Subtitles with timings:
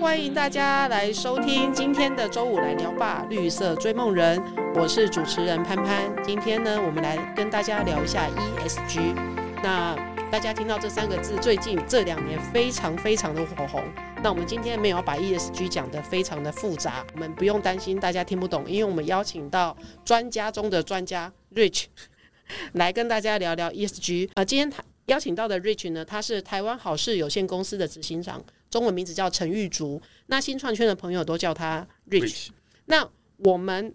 [0.00, 4.42] 欢迎大家来收听今天的周五来聊吧，绿色追梦人，
[4.74, 6.10] 我是主持人潘潘。
[6.24, 9.14] 今天呢，我们来跟大家聊一下 ESG。
[9.62, 9.94] 那
[10.32, 13.84] 大家听到这三个字，最近这两年非常非常的火红。
[14.22, 21.84] 那我们今天没有把 ESG 讲得非常的复杂，我们不用担心大家听不懂，因为我们邀请到专家中的专家 Rich
[22.72, 24.30] 来跟大家聊聊 ESG。
[24.32, 28.42] 啊，今天他邀请到的 Rich 呢，他是台湾好事有限公司的执行长。
[28.70, 32.48] 中文名字叫陈玉竹，那新创圈的朋友都叫他 Rich。
[32.86, 33.94] 那我们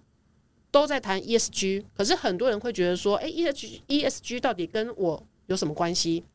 [0.70, 6.26] 都在谈 ESG，可是很多人会觉得说，哎，ESG ESG 到底跟我有什么关系？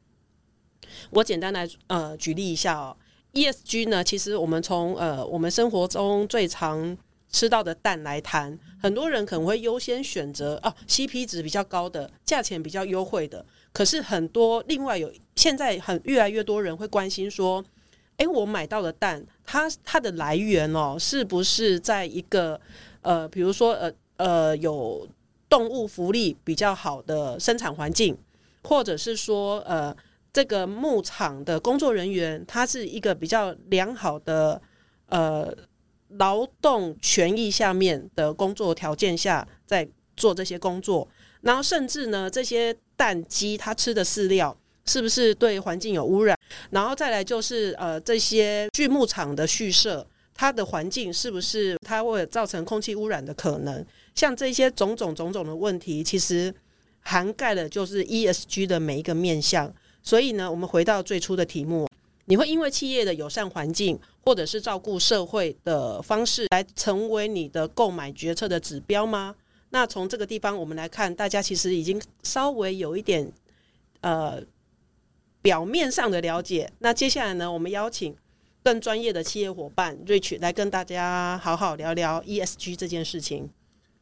[1.10, 2.96] 我简单来呃举例一下哦
[3.34, 6.96] ，ESG 呢，其实我们从呃我们生活中最常
[7.28, 13.45] 吃到的蛋来谈，很多人可能会优先选择哦 CP 值比较高的，价钱比较优惠的。
[13.72, 17.62] 可是很多另外有现在很越来越多人会关心说。
[18.20, 22.60] 哎，我买到的蛋，它它的来源哦，是不是在一个
[23.01, 25.09] 呃，比如说呃呃，有
[25.49, 28.15] 动物福利比较好的生产环境，
[28.65, 29.96] 或者是说呃，
[30.35, 34.60] 这个牧场的工作人员，他是一个比较良好的
[35.07, 35.51] 呃
[36.09, 41.09] 劳动权益下面的工作条件下在做这些工作，
[41.40, 44.55] 然后甚至呢，这些蛋鸡它吃的饲料。
[44.86, 46.36] 是不是对环境有污染？
[46.70, 53.84] 然后再来就是呃，这些畜牧场的畜舍，它的环境是不是它会造成空气污染的可能？
[54.14, 56.52] 像这些种种种种的问题，其实
[57.00, 59.72] 涵盖了就是 ESG 的每一个面向。
[60.02, 61.87] 所以呢，我们回到最初的题目，
[62.24, 69.37] 你会因为企业的友善环境或者是照顾社会的方式来成为你的购买决策的指标吗？
[69.70, 73.31] 那从这个地方我们来看，大家其实已经稍微有一点
[74.00, 74.42] 呃。
[75.43, 77.50] 表面上的了解，那接下来呢？
[77.50, 78.15] 我们邀请
[78.62, 83.49] 更专业的企业伙伴 Rich 来跟大家好好聊聊 ESG 这件事情。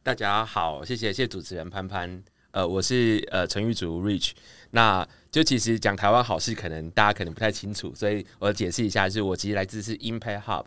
[0.03, 2.21] 大家好，谢谢谢谢主持人潘潘。
[2.51, 4.31] 呃，我是呃陈玉竹 Rich。
[4.71, 10.65] 那就其实讲台湾好事，可能大家可能不太清楚，所以我解释一下，就是我其实来自是 Impact Hub，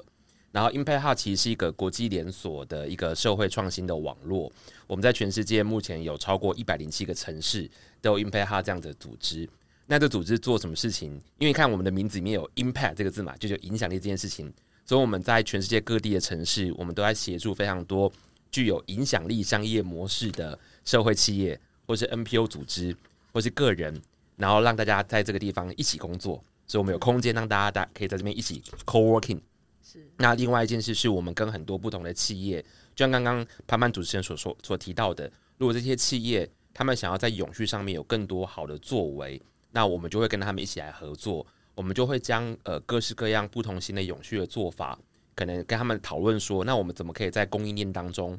[0.53, 4.51] 然后 Impact Hub 其实是一个国际连锁的一个社会创新的网络。
[4.87, 9.47] 我们在全世界目前有超过一百零七个城市都有 Impact Hub 这样的组织。
[9.93, 11.21] 那这组织做什么事情？
[11.37, 14.51] 因为看我们的名字里面有 impact 这个字嘛，就有影响力这件事情。
[14.87, 18.11] 所以我们在全世界各地的城市，我们都在协助非常多
[18.51, 22.97] 具有影响力商业模式的社会企业，或是 NPO 组织，
[23.35, 23.95] 或是个人，
[24.37, 26.43] 然后让大家在这个地方一起工作。
[26.67, 29.41] 所以我们有空间让大家大可以在这边一起 co-working。
[29.83, 29.99] 是。
[30.17, 32.63] 那另外一件事是我们跟很多不同的企业，
[32.97, 39.39] 就像刚刚潘潘主持人所说所提到的，如果这些企业他们想要在永续上面有更多好的作为。
[39.73, 41.45] 那我们就会跟他们一起来合作，
[41.75, 44.99] 我们就会将呃各式各样不同新的永续的做法，
[45.35, 48.39] 可能跟他们讨论说，那我们怎么可以在供应链当中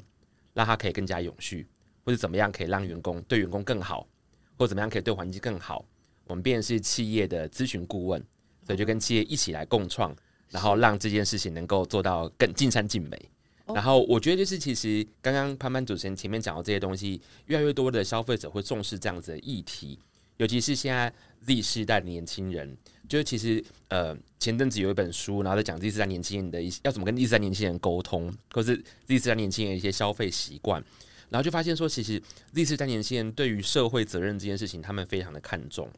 [0.53, 1.67] 让它可以更加永续，
[2.05, 4.07] 或者怎么样可以让员工对员工更好，
[4.57, 5.83] 或者怎么样可以对环境更好？
[6.27, 8.23] 我们便是企业的咨询顾问，
[8.65, 10.15] 所以就跟企业一起来共创，
[10.49, 13.29] 然后让这件事情能够做到更尽善尽美。
[13.65, 19.97] 然后我觉得就是其实刚刚潘潘主持人前面讲到这些东西，越来越多的消费者会重视这样子的议题。
[20.37, 21.13] 尤其是现在
[21.45, 22.75] Z 世代的年轻人，
[23.07, 28.75] 就是其实呃前阵子有一本书，然后在讲 Z 世代年轻人的一些要怎么跟 Z 世代年轻人沟通，或是
[29.07, 30.83] Z 世代年轻人一些消费习惯，
[31.29, 32.21] 然后就发现说，其实
[32.53, 35.89] Z 世代年轻人对于社会责任这件事情，他们非常的看重，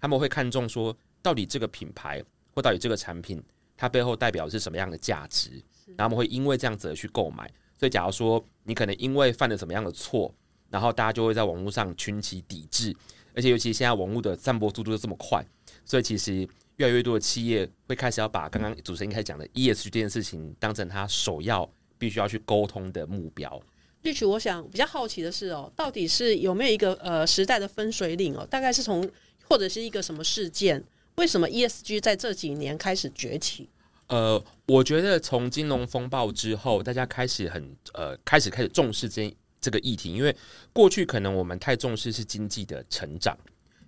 [0.00, 2.22] 他们会看重说，到底这个品牌
[2.54, 3.42] 或到底这个产品，
[3.76, 5.50] 它背后代表的是什么样的价值，
[5.96, 7.50] 然后我们会因为这样子而去购买。
[7.76, 10.32] 所以，假如说你可能因为犯了什么样的错，
[10.70, 12.94] 然后大家就会在网络上群起抵制。
[13.34, 15.44] 而且，尤其现在网络的散播速度又这么快，
[15.84, 21.68] 所以其实越来越多的企业会开始要把刚刚主持人开始讲的 ESG 这件事情当成他首要
[21.98, 23.60] 必须要去沟通的目标。
[24.02, 28.46] 绿曲，我想比较好奇的是哦，到底是有没有一个呃时代的分水岭哦？
[28.48, 29.08] 大概是从
[29.48, 30.82] 或者是一个什么事件？
[31.16, 33.68] 为什么 ESG 在这几年开始崛起？
[34.08, 39.34] 呃，我觉得从金融风暴之后，大家开始很呃开始开始重视这。
[39.64, 40.36] 这个议题，因为
[40.74, 43.34] 过去可能我们太重视是经济的成长，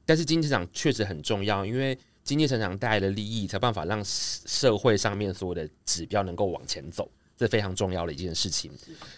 [0.07, 8.73] 但是经济成长确实很重要，因为经济成长带来的利益才办法让社会上面所有的指标能够往前走，这非常重要的一件事情。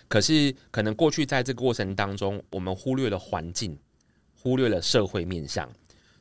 [0.09, 3.79] 可是可能过去在这个过程当中，我们忽略了环境，
[4.35, 5.71] 忽略了社会面向，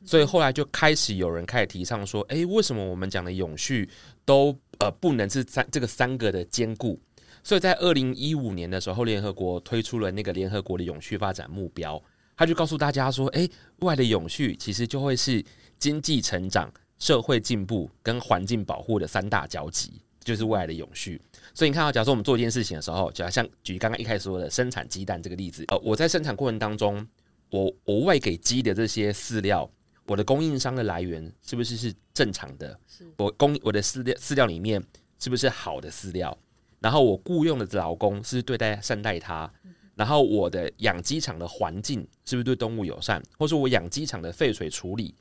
[0.04, 3.90] 所以后来就开始有人开始提倡说：，诶，为什么我们讲的永续
[4.24, 7.00] 都呃不能是三这个三个的兼顾？
[7.42, 12.02] 所以在二零一五年的时候，联合国推出了那个联合国的永续发展目标，
[12.36, 13.48] 他就告诉大家说：“哎，
[13.78, 15.44] 未来的永续其实就会是
[15.78, 21.20] 经济成长、社会进步跟环境保护的三大交集，就是未来的永续。
[21.54, 27.06] 所以你看到，假如说我们做一件事情的时候，就好像举刚刚一开始说的生产鸡蛋这个例子，呃，我在生产过程当中，
[27.50, 29.68] 我我喂给鸡的这些饲料，
[30.06, 32.78] 我的供应商的来源是不是是正常的？
[33.16, 34.82] 我供我的饲料饲料里面
[35.18, 36.36] 是不是好的饲料？
[36.80, 39.50] 然后我雇佣的劳工是对待善待他，
[39.94, 43.22] 然后我的养鸡场的环境是不是对动物友善？
[43.38, 45.14] 或者说我养鸡场的废水处理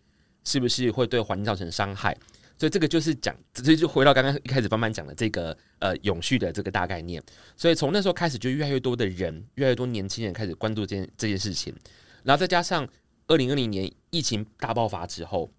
[0.43, 2.15] 是不是会对环境造成伤害？
[2.59, 7.21] 所以这个就是讲，这就回到刚刚一开始慢慢讲的这个呃永续的这个大概念。
[7.55, 11.71] 所以从那时候开始，就越来越多的人，越来越多年轻人开始关注这件这件事情。
[12.23, 12.87] 然后再加上
[13.27, 15.51] 二零二零年疫情大爆发之后，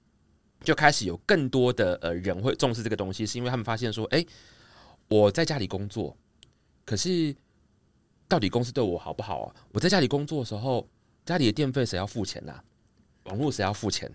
[0.64, 4.24] 就开始有更多的呃人会重视这个东西，是因为他们发现说，哎，
[5.08, 6.16] 我在家里工作，
[6.84, 7.34] 可是
[8.28, 9.54] 到底公司对我好不好啊？
[9.72, 10.86] 我在家里工作的时候，
[11.24, 12.60] 家里的电费谁要付钱呐？
[13.24, 14.10] 网络谁要付钱？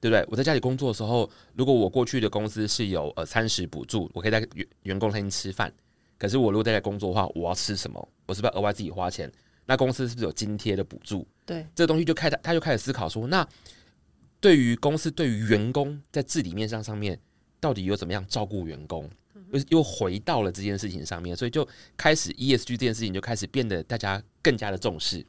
[0.00, 0.26] 对不对？
[0.28, 5.72] 我在家里工作的时候，如果我过去的公司是有呃餐食补助，我可以在员员工餐厅吃饭。
[6.18, 8.08] 可是我如果在家工作的话，我要吃什么？
[8.26, 9.30] 我是不是要额外自己花钱？
[9.64, 11.24] 那公司是不是有津贴的补助？
[11.46, 13.46] 对，这个东西就开他他就开始思考说，那
[14.40, 17.16] 对于公司对于员工在治理面上上面，
[17.60, 19.08] 到底有怎么样照顾员工？
[19.52, 21.66] 又又回到了这件事情上面，所以就
[21.96, 25.24] 开始 ESG 这件事情就开始变得大家更加的重视。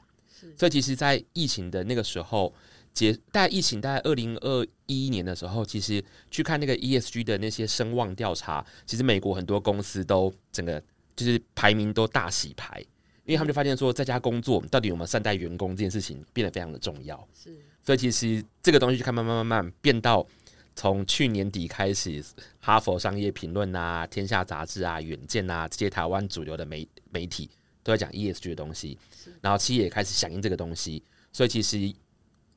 [0.57, 2.51] 所以其实，在疫情的那个时候。
[2.93, 5.99] 结大概疫情大概二零二一年的时候，其实
[6.29, 10.79] 去看那个 ESG 的那些声望调查，其实美国很多公司都整个
[11.15, 12.79] 就是排名都大洗牌，
[13.25, 17.27] 因为他们就发现说在家工作到底有没有善待员工这件事情变得非常的重要。
[17.33, 17.49] 是，
[17.83, 20.23] 所以其实这个东西就看慢慢慢慢变到
[20.75, 22.23] 从去年底开始，
[22.59, 27.49] 哈佛商业评论啊、天下杂志啊、远见啊这些台湾主流的媒媒体
[27.83, 28.97] 都在讲 ESG 的东西，
[29.41, 31.93] 然后企业也开始响应这个东西，所以其实。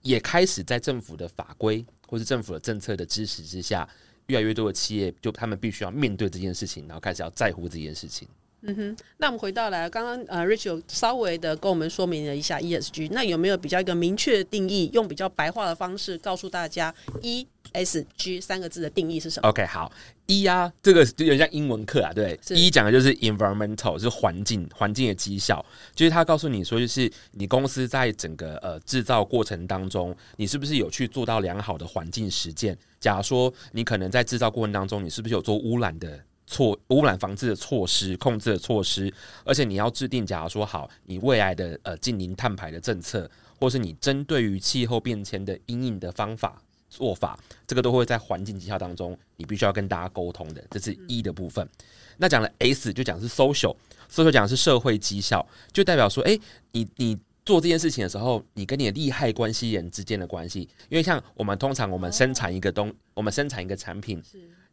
[0.03, 3.89] 也开始在政府的法规或是政府的政策的支持之下，
[4.29, 8.29] 越来越多的企业就他们必须要面对这件事情，然后开始要在乎这件事情。
[8.63, 16.93] 嗯哼，那我们回到来，刚刚呃，Rich 有稍微的跟我们说明了一下 ESG，那有没有比较一个明确的定义，用比较白话的方式告诉大家
[17.23, 19.93] ESG 三个字的定义是什么？OK，好
[20.27, 25.65] ，E 啊，这个就有点像英文课啊，对，E 讲的就是 environmental，是环境，环境的绩效，
[25.95, 32.77] 就是他告诉你说，就是你公司在整个呃制造过程当中，你是不是有去做到良好的环境实践？
[32.99, 36.19] 假如说你可能在制造过程当中，你是不是有做污染的？
[36.47, 39.13] 措污染防治的措施、控制的措施，
[39.45, 43.29] 而且你要制定，假如说好，你未来的呃近零碳排的政策，
[43.59, 51.69] 或是你针对于气候变迁的阴影的方法做法，这个都会在环境绩效当中，你必须要跟大家沟通的，这是一的部分。
[52.17, 56.39] 那讲了 S 就讲是 social，social 讲的是社会绩效，就代表说，哎，
[56.73, 64.23] 你你做这件事情的时候，你跟你的利害关系人之间的关系，因为像我们通常我们生产一个东，我们生产一个产品，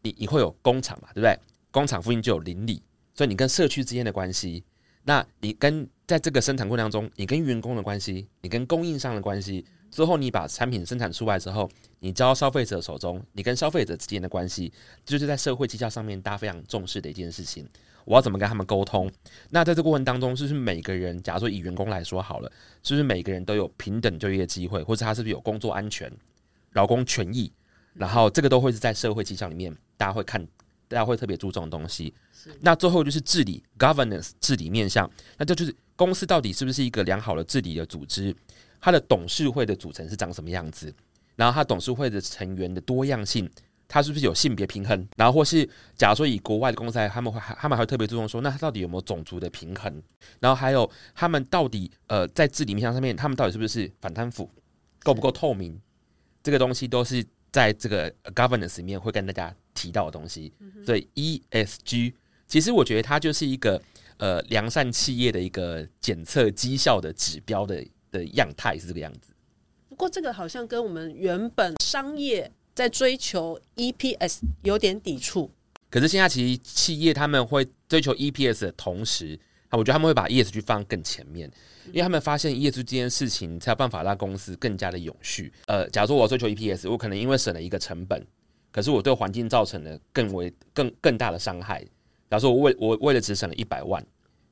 [0.03, 1.37] 你你会有工厂嘛，对不对？
[1.73, 2.83] 工厂附近就有邻里，
[3.15, 4.63] 所以你跟社区之间的关系，
[5.05, 11.67] 那你跟在这个生产过程当中，你跟员工的关系，你跟供应商的关系，之后你把产品生产出来之后，
[11.97, 14.71] 你交到消费者手中，你跟消费者之间的关系，
[15.03, 17.67] 就是在社会绩效上面大家非常重视的一件事情。
[18.05, 19.11] 我要怎么跟他们沟通？
[19.49, 22.51] 那在这过程当中，是不是每个人，假如说以员工来说好了，
[22.83, 26.11] 是不是每个人都有平等就业机会，或者他是不是有工作安全、
[26.73, 27.51] 劳工权益？
[27.95, 30.47] 然后这个都会是在社会绩效里面大家会看。
[30.87, 32.13] 大家会特别注重的东西，
[32.61, 38.35] 那最后就是治理 （governance） 治理面向，那这就是公司到底是不是一个良好的治理的组织？
[38.79, 40.93] 它的董事会的组成是长什么样子？
[41.35, 43.49] 然后它董事会的成员的多样性，
[43.87, 45.07] 它是不是有性别平衡？
[45.15, 50.03] 然后或是假如说以国外的公司，他们会他们还会特别注重说，那它到底有没有种族的平衡？
[50.39, 54.49] 然后还有他们到底呃在治理面向上面，他们到底是不是反贪腐，
[55.01, 55.79] 够不够透明？
[56.43, 59.55] 这个东西都是在这个 governance 里面会跟大家。
[59.73, 60.51] 提到的东西，
[60.85, 62.13] 所以 ESG
[62.47, 63.81] 其实我觉得它就是一个
[64.17, 69.33] 呃良善企业的一个检测绩效的指标的的样态是这个样子。
[69.89, 75.51] 不过这个好像跟我们原本商业在追求 EPS 有点抵触。
[75.89, 79.39] 可是现在其实企业他们会追求 EPS 的同时，
[79.69, 81.51] 我觉得他们会把 ESG 放更前面，
[81.87, 85.53] 因为他们发现 ESG 这件事情才有办法让公司更加的永续。
[85.67, 88.25] 呃，假如说我追求 EPS，我可能因为省了一个成本。
[88.73, 91.81] 可是我对环境造成了更为更更大的伤害。
[92.29, 94.03] 假如说我为我为了只省了一百万，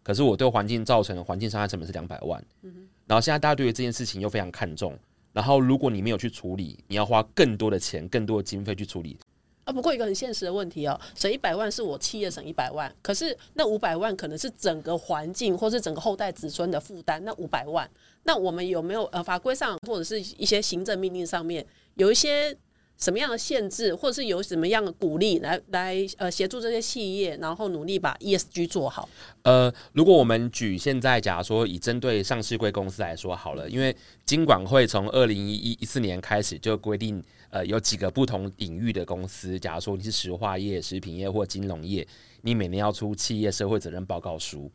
[0.04, 2.42] 可是我对环境造成的环境伤害成本是两百万。
[2.62, 4.98] 嗯然后现在大家对于这件事情又非常看重。
[5.34, 9.18] 然后如果你没有去处理，你要花更多的钱、更多的经费去处理。
[9.63, 17.22] 啊，不过一个很现实的问题哦，省一百万是我企业省一百万，可是那五百万可能是整个环境或是整个后代子孙的负担。
[17.25, 17.90] 那五百万，
[18.24, 22.56] 那我们有没有呃法规上或者是一些行政命令上面有一些？
[23.01, 29.10] 什么样的限制，或者是有什么样的鼓励来来呃协助这些企业，然后努力把 ESG 做好？
[29.41, 42.08] 呃，如果我们举现在假如说以针对上市贵公司来说好了，因为金管会从二零一一四年开始就规定，呃，有几个不同领域的公司，假如说你是石化业、食品业或金融业，
[42.43, 44.70] 你每年要出企业社会责任报告书。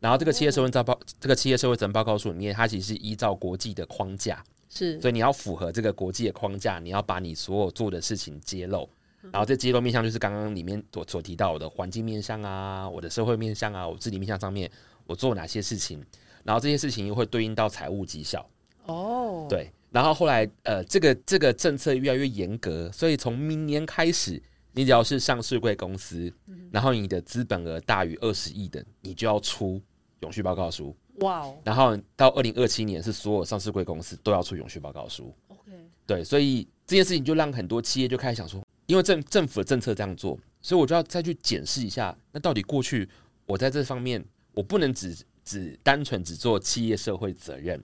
[0.00, 4.42] 然后这个企业社会责任报这个企业社会责任报告书里面，它其实是依照国际的框架。
[4.76, 8.86] 是，所以你要符合这个国际的框架，你要把你所有做的事情揭露，
[9.32, 14.70] 然后这揭露面向就是刚刚里面所所提到的环境面向啊，我的社会面向啊，我治理面向上面
[15.06, 16.04] 我做哪些事情，
[16.44, 18.46] 然后这些事情又会对应到财务绩效。
[18.84, 24.40] 哦，对，然后后来呃，这个这个政策越来越严格，所以从明年开始，
[24.72, 26.32] 你只要是上市贵公司，
[26.70, 29.80] 然后你的资本额大于二十亿的，你就要出
[30.26, 30.94] 永续报告书。
[31.20, 31.56] 哇哦！
[31.64, 35.32] 然后到二零二七年，是所有上市贵公司都要出永续报告书。
[35.48, 35.70] OK，
[36.04, 43.08] 对，所以这件事情就让很多企业就开始想说，因为政政府的政策这样做，所以我就要再去检视一下，那到底过去
[43.46, 47.82] 我在这方面，我不能只只单纯只做企业社会责任，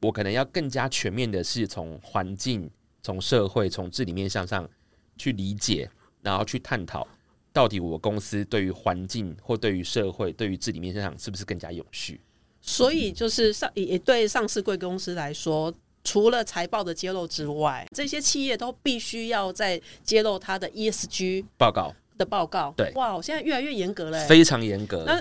[0.00, 2.70] 我可能要更加全面的是从环境、
[3.02, 4.66] 从社会、从治理面向上
[5.18, 5.90] 去理解，
[6.22, 7.06] 然后去探讨，
[7.52, 12.20] 到底我公司对于环境或对于社会、对于治理面向上是不是更加有序。
[12.60, 15.72] 所以就是上也对上市贵公司来说，
[16.04, 22.72] 除了财报的揭露之外，这些企业都必须要在揭露它的 ESG 报告的报告。
[22.76, 25.02] 对，哇，现在越来越严格了，非常严格。
[25.04, 25.20] 那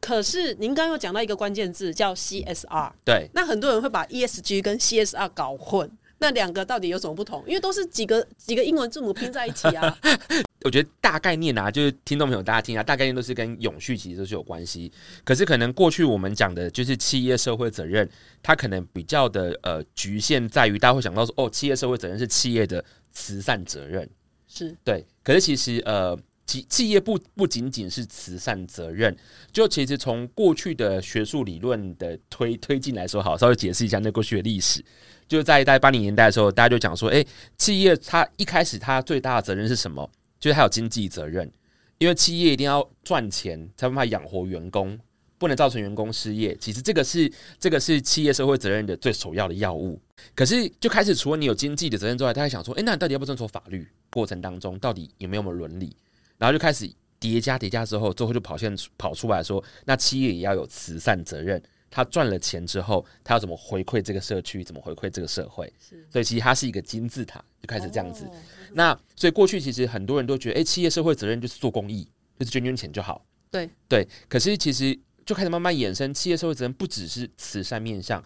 [0.00, 7.42] 可是您刚刚讲到一个关键字叫 CSR，对，那很多人会把 ESG 跟 CSR 搞混，那两个到底有什么不同？
[7.46, 9.96] 因为都是几个几个英文字母拼在一起啊。
[10.64, 14.90] 我觉得大概念啊，就是听众朋友大家听啊，大概念都是跟永续其实都是有关系。
[15.22, 18.08] 可是可能过去我们讲的就是企业社会责任，
[18.42, 24.08] 它可能比较的呃局限在于大家会想到说，哦，企业社会责任是企业的慈善责任，
[24.48, 25.04] 是对。
[25.22, 29.14] 可是其实呃，企企业不不仅仅是慈善责任，
[29.52, 34.82] 就其实从过去的学术理论的推推进来说，好，稍微解释一下那过去的历史。
[35.28, 37.22] 就在在八零年代的时候，大家就讲说，哎，
[37.58, 40.10] 企业它一开始它最大的责任是什么？
[40.44, 41.50] 就是还有经济责任，
[41.96, 44.98] 因为企业一定要赚钱才办法养活员工，
[45.38, 46.54] 不能造成员工失业。
[46.56, 49.98] 其实这个是这个是企业社会责任的最首要的要务。
[50.34, 53.88] 可是就开始除了你有经济的责任之外，他还想说：，哎，那你到底要不遵守法律？
[54.10, 55.96] 过程当中到底有没有伦理？
[56.36, 56.86] 然后就开始
[57.18, 61.62] 叠加叠加之后，最后就跑现跑出来说：，那企业也要有慈善责任。
[61.94, 64.64] 他赚了钱之后，他要怎么回馈这个社区？
[64.64, 65.72] 怎么回馈这个社会？
[66.10, 68.28] 所以其实它是一个金字塔，就开始这样子。
[68.72, 72.02] 那所以过去其实很多人都觉得，哎，企业社会责任就是做公益，
[72.36, 73.24] 就是捐捐钱就好。
[73.48, 74.08] 对对。
[74.28, 78.20] 可是其实就开始慢慢衍生，企业社会责任不只是慈善面向，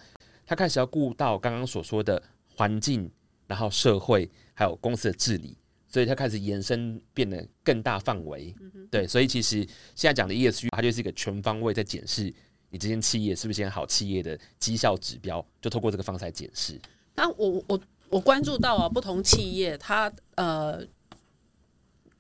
[0.46, 2.22] 他开始要顾到刚刚所说的
[2.56, 3.10] 环境，
[3.46, 8.54] 然后社会，还有公司的治理，所以他开始延伸变得更大范围。
[8.90, 9.56] 对，所以其实
[9.94, 12.32] 现在讲的 ESG，它就是一个全方位在检视。
[12.70, 15.44] 你这间企业是不是间好企业的绩效指标？
[15.60, 16.78] 就透过这个方式来检视。
[17.14, 20.80] 那我我我关注到啊，不同企业它呃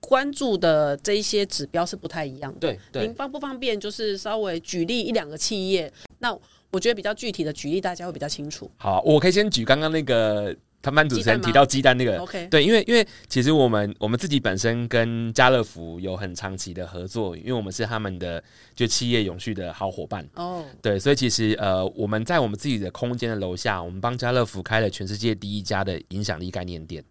[0.00, 2.60] 关注的这一些指标是不太一样的。
[2.60, 3.06] 对对。
[3.06, 5.92] 您方不方便就是稍微举例一两个企业？
[6.18, 6.36] 那
[6.70, 8.70] 我觉得比较具体的举例，大家会比较清楚。
[8.76, 10.56] 好，我可以先举刚刚那个。
[10.80, 18.42] 他们主持人提到鸡蛋那个，对，因为因为其实我们我们自己本身跟家乐福有很长期的合作，因为我们是他们的
[18.74, 20.64] 就企业永续的好伙伴哦。
[20.80, 27.04] 对，所以其实呃我们在我们自己的空间的楼下，我们帮家乐福开了全世界第一家的影响力概念店，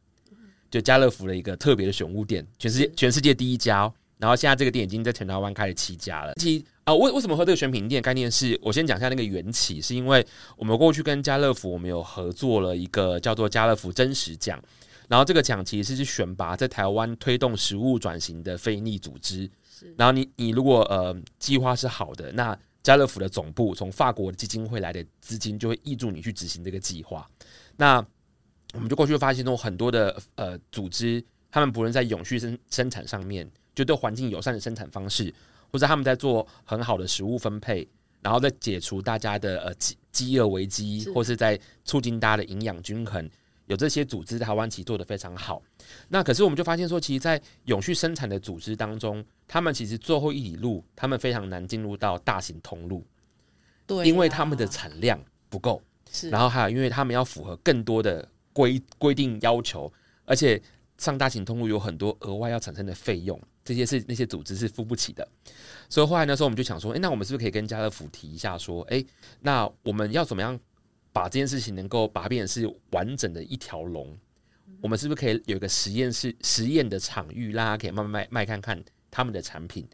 [0.72, 3.92] 就家乐福的一个特别的选物店，全世界全世界第一家。
[4.20, 6.34] 然后现在这个店已经在全台湾开了七家了。
[6.36, 8.58] 其啊，为为什么和这个选品店概念是？
[8.64, 14.60] 我先讲一下那个缘起，是因为我们过去跟家乐福，我们有合作了一个叫做家乐福真实奖。
[15.08, 19.50] 然后这个奖其实是去选拔在台湾推动食物转型的非利组织。
[19.96, 27.30] 然后你你如果呃计划是好的，那家乐福的总部从法国基金会来的资金就会挹助你去执行这个计划。
[27.76, 28.04] 那
[28.74, 33.48] 我们就过去发现，有很多的呃组织，他们不论在永续生生产上面。
[33.78, 35.32] 就对环境友善的生产方式，
[35.72, 37.88] 或者他们在做很好的食物分配，
[38.24, 43.30] 然后再解除大家的呃饥饥饿危机，或是在促进大家的营养均衡，
[43.68, 45.62] 有这些组织台湾其实做的非常好。
[46.08, 53.06] 那可是我们就发现说，其实，在永续生产的组织当中，他们其实最后一里路，他们非常难进入到大型通路，
[53.86, 55.80] 对，因为他们的产量不够，
[56.12, 59.94] 是，然后还有因为他们要符合更多的规规定要求，
[60.26, 60.60] 而且
[60.98, 63.40] 上大型通路有很多额外要产生的费用。
[63.68, 65.28] 这些是那些组织是付不起的，
[65.90, 69.04] 所以后来那时候我们就想说，哎，那我们是不是可以跟家乐福提一下，说，哎，
[69.42, 70.58] 那我们要怎么样
[71.12, 74.18] 把这件事情能够把它变成是完整的一条龙？
[74.80, 78.82] 我们是不是可以有一个实验室、实验的场域，让他可以慢慢卖卖看看
[79.12, 79.86] 他们的产品？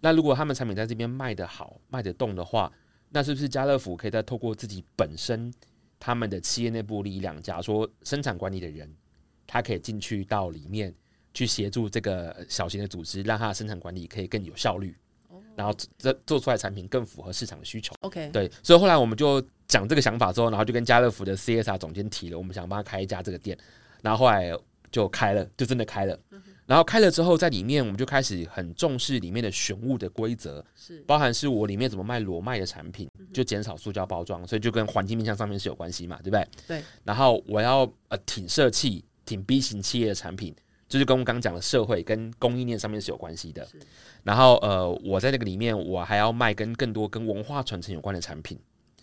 [0.00, 2.72] 那如果他们产品在这边卖得好、卖得动的话，
[3.10, 5.52] 那是不是家乐福可以再透过自己本身
[5.98, 8.88] 他们的企业内部力量，假如说生产管理的人，
[9.46, 10.94] 他可以进去到里面
[11.36, 14.96] 去协助这个小型的组织，让它的生产管理可以更有效率，
[15.54, 17.94] 然后这做出来产品更符合市场的需求。
[18.00, 23.54] OK，对，所以后来我们就讲这个想法之后，然后就跟家乐福的 CSR 总监提了，我们想帮他开一家这个店，
[24.00, 24.50] 然后后来
[24.90, 26.18] 就开了，就真的开了。
[26.64, 36.48] 然后开了之后，在里面我们就开始很重视里面的选物的规则，是包含是我里面怎么卖裸卖的产品，就减少塑胶包装，所以就跟环境面向上面是有关系嘛，对不对？
[36.66, 36.82] 对。
[37.04, 40.52] 然后我要呃挺社企、挺 B 型企业的产品，
[40.88, 43.66] 就是跟我们刚刚讲的社会跟供应链上面是有关系的。
[44.22, 48.58] 然后呃，我在那个里面，我还要卖跟更多跟文化传承有关的产品，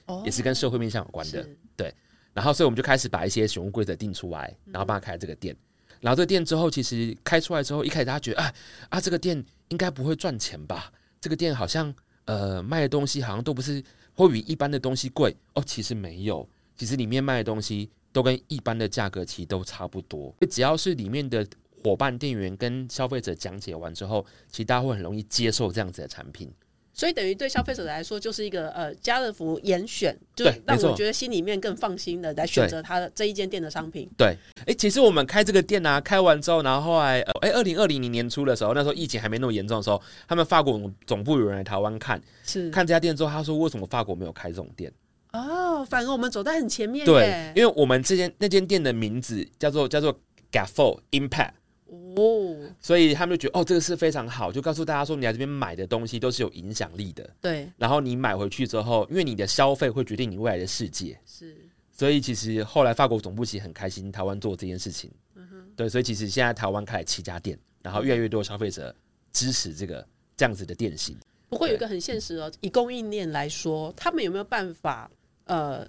[0.06, 1.48] 哦也是跟社会面向有关的。
[1.76, 1.94] 对
[2.34, 5.56] 然后所以我们就开始把一些选物规则定出来，然后帮他开这个店。
[6.02, 8.54] 然后这个店之后，其实开出来之后，一开始大家觉得，啊
[8.90, 10.92] 啊，这个店应该不会赚钱吧？
[11.22, 11.94] 这个店好像
[12.26, 13.82] 呃卖的东西好像都不是
[14.14, 15.64] 会比一般的东西贵哦。
[15.66, 20.36] 其实没有，其实里面卖的东西都跟一般的价格其实都差不多。
[20.50, 21.48] 只要是里面的
[21.84, 26.52] 伙伴店员跟消费者讲解完之后，其实大家会很容易接受这样子的产品。
[26.96, 34.08] 所以等于对消费者来说，就是一个呃家乐福严选，就让我觉得心里面更放心的来选择他的这一间店的商品。
[34.16, 34.38] 对，
[34.68, 44.94] 哎，其实我们开这个店啊，开完之后，然后后来，哎，二零二零年年初的时候，那时候疫情还没那么严重的时候，他们法国总总部有人来台湾看是看这家店之后，他说为什么法国没有开这种店？
[45.32, 50.16] 哦，反而我们走在很前面对，因为我们这间那间店的名字叫做叫做
[50.52, 51.54] Gaffo Impact，
[52.16, 57.30] 哦，所以他们就觉得哦，这个是非常好，就告诉大家说，你来这边买的东西都是有影响力的。
[57.42, 61.56] 对，然后你买回去之后，因为你的消费会决定你未来的世界，是。
[61.92, 65.72] 所以其实后来法国总部其实很开心台湾做这件事情，嗯哼。
[65.76, 68.94] 对，所以其实现在台湾开了七家店，然后越来越多消费者
[69.32, 70.06] 支持这个
[70.36, 71.16] 这样子的店型。
[71.50, 75.10] 不过有一个很现实哦，以供应链来说，他们有没有办法
[75.46, 75.88] 呃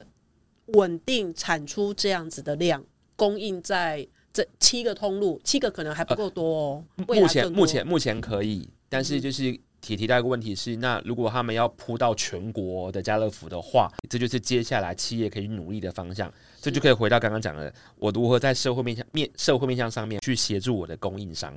[0.67, 2.85] 稳定产出这样子的量，
[3.17, 6.85] 供应在这七个通路，七个可能还不够多哦。
[7.07, 16.33] 目前目前目前可以，但是就是提提到一个问题是，那如果他们要铺到全国的家乐福的话，这就是接下来企业可以努力的方向。
[16.61, 21.55] 这就可以回到刚刚讲的，我如何在社会面向面社会面向上面去协助我的供应商，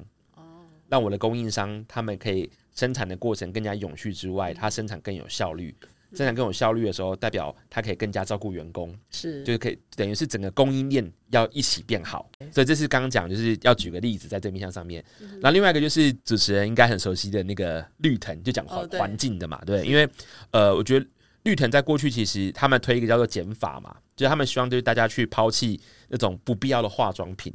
[0.88, 5.76] 让我的供应商他们可以生产的过程更加永续之外，它生产更有效率。
[6.14, 9.44] 生产更有效率的时候，代表它可以更加照顾员工，是。
[9.44, 15.04] 就是可以等于是整个供应链要一起变好，所以这是刚刚讲，就是要举个例子在这个面向上面。
[15.22, 20.08] 嗯然后另外一个就是主持人应该很熟悉的那个绿藤，就讲环环境的嘛，对，因为
[20.52, 21.06] 呃，我觉得
[21.44, 27.54] 绿藤在过去其实他们推一个叫做减法嘛，就是他们希望就是大家去抛弃那种不必要的化妆品，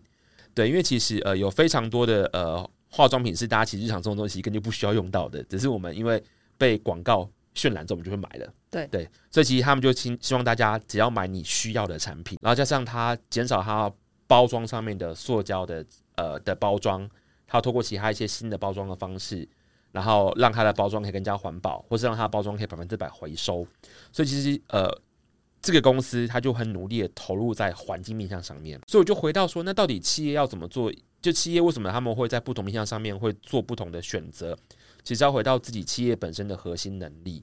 [0.55, 6.23] 对，因为其实呃有非常多的呃化妆品是大家其实日常中的东西根本就不需要用到的，只是我们因为
[6.57, 8.53] 被广告渲染之后，我们就会买了。
[8.71, 13.93] 对对，所以其实他们就希希望大家只要买你需要的产品，然后加上它减少它
[14.27, 15.85] 包装上面的塑胶的
[16.17, 17.09] 呃的包装，
[17.47, 19.47] 它透过其他一些新的包装的方式，
[19.91, 23.67] 然后让它的包装可以更加环保，或是让它的包装可以百分之百回收。
[24.13, 24.91] 所以其实呃，
[25.61, 28.81] 这个公司它就很努力的投入在环境面向上面。
[28.89, 30.91] 所以我就回到说，那到底企业要怎么做？
[31.21, 34.59] 就企业为什么他们会在不同面向上面会做不同的选择？
[35.05, 37.43] 其实要回到自己企业本身的核心能力。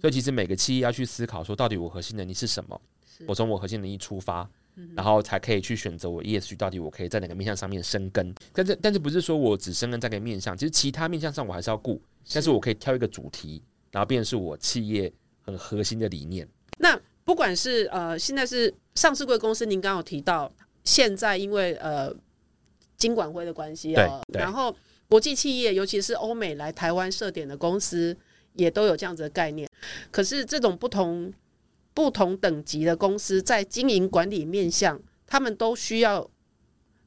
[0.00, 2.80] 所以其实每个企业要去思考说，到底我核心能力是什么？
[3.26, 4.48] 我从我核心能力出发，
[4.94, 8.34] 然后才可以去选择我 ESG 到底我可以在哪个面向上面生根。
[8.52, 12.02] 但是但是不是说我只生根在哪个面向，其实其他面向上我还是要顾，
[12.34, 15.10] 但是我可以挑一个主题，然后变成是我企业
[15.42, 16.46] 很核心的理念。
[16.78, 22.12] 那不管是呃，现在是上市贵公司，您刚刚有提到，现在因为呃
[22.96, 24.74] 金管会的关系哦，对对然后
[25.12, 28.16] 国际企业，尤其是欧美来台湾设点的公司，
[28.54, 29.68] 也都有这样子的概念。
[30.10, 31.30] 可是这种不同
[31.92, 36.30] 不同等级的公司在经营管理面向，他们都需要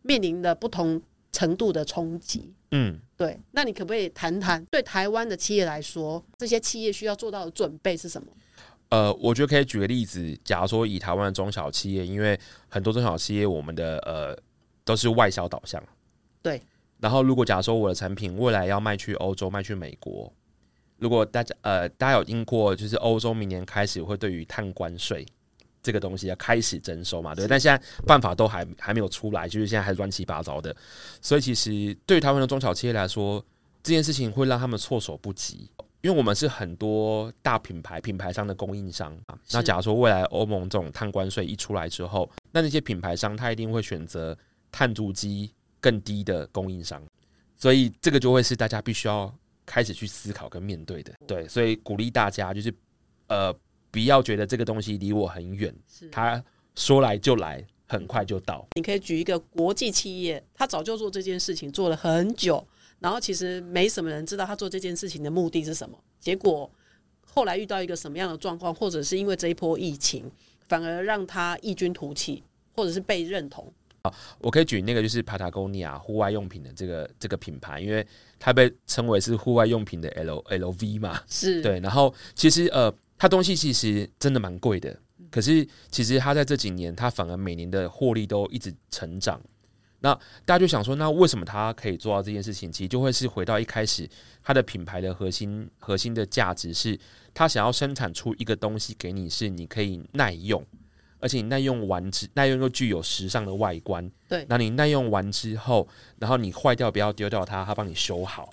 [0.03, 2.53] 面临的不同程度的冲击。
[2.69, 8.27] 嗯，对，那你可不可以谈谈对台湾的企业来说，这些企业需要做到的准备是什么？
[8.89, 14.37] 呃，我觉得可以举个例子，假如说以台湾的中小企业，因为很多中小企业我们的呃
[14.83, 15.83] 都是外销导向，
[16.43, 16.61] 对。
[17.05, 20.33] 然后如果假如说我的产品未来要卖去欧洲、卖去美国，
[20.97, 25.23] 如果大家呃大家有听过，就是欧洲明年开始会对于碳关税
[25.83, 27.47] 这个东西要开始征收嘛，对。
[27.47, 30.75] 但现在办法都还还没有出来，就是现在还乱七八糟的，
[31.21, 33.39] 所以其实对于台湾的中小企业来说，
[33.83, 35.69] 这件事情会让他们措手不及。
[36.01, 44.35] 因为我们是很多大品牌品牌商的供应商啊，那假如说未来欧盟这种碳关税一出来之后，那那些品牌商他一定会选择
[44.71, 45.51] 碳足迹
[45.85, 46.99] 更低的供应商，
[47.55, 49.31] 所以这个就会是大家必须要
[49.67, 51.13] 开始去思考跟面对的。
[51.27, 52.73] 对，所以鼓励大家就是
[53.27, 53.53] 呃，
[53.91, 56.43] 不要觉得这个东西离我很远，是他
[56.73, 58.65] 说来就来，很快就到。
[58.75, 62.67] 你可以举一个国际企业，他早就做这件事情，做了很久，
[62.97, 65.95] 然后其实没什么人知道他做这件事情的目的是什么。
[66.19, 66.67] 结果
[67.21, 70.31] 后来遇到一个什么样的状况，或者是因为这一波疫情，
[70.67, 72.41] 反而让他异军突起，
[72.73, 73.71] 或者是被认同。
[74.39, 78.05] 我可以举那个就是 Patagonia 户外用品的这个这个品牌，因为
[78.39, 81.79] 它被称为是户外用品的 L L V 嘛，是，对。
[81.79, 84.97] 然后其实呃，它东西其实真的蛮贵的，
[85.29, 89.41] 可是其实它在这几年，它反而每年的获利都一直成长。
[90.01, 90.13] 那
[90.43, 92.71] 大家就想说，那为什么它可以做到这件事情？
[92.71, 94.07] 其实就会是回到一开始，
[94.43, 96.99] 它的品牌的核心核心的价值是，
[97.33, 100.63] 它想要生产出一个东西给你，是你可以耐用。
[101.19, 104.45] 而且你耐用完之耐用又具有时尚的外观，对。
[104.49, 105.88] 那你耐用完之后，
[106.19, 108.49] 然后你坏掉不要丢掉它，它帮你修好。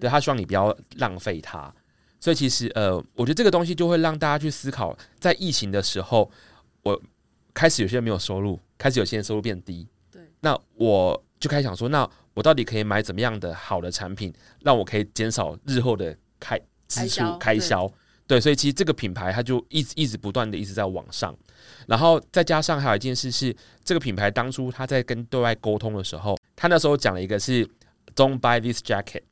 [0.00, 1.72] 对，它希望你不要浪费它。
[2.20, 6.28] 所以其实呃，我觉得这个东西就会让大家去思考，在疫情的时候，
[6.82, 7.00] 我
[7.54, 9.86] 开始有些人没有收入，开始有些人收入变低。
[10.10, 10.22] 对。
[10.40, 17.88] 那我就开始想说，那我到底可以买怎么样的好的产品，让我可以减少日后的开支出开销？
[18.26, 21.34] 对，所以其实这个品牌它就一直一直不断的一直在往上。
[21.88, 27.66] 然后再加上还有一件事是，这个品牌当初他在跟对外沟通的时候，他那时候讲了一个是
[28.14, 29.22] "Don't buy this jacket"，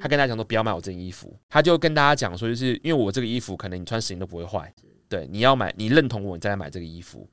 [0.00, 4.72] 他跟大家讲说不要买我这件衣服，他就跟大家讲说，就是因为我这个衣服可能你穿十年都不会坏，
[5.08, 7.28] 对，你要买你认同我，你再来买这个衣服。